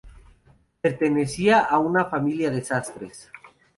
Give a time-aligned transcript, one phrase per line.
[0.81, 3.29] Pertenecía a una familia de sastres.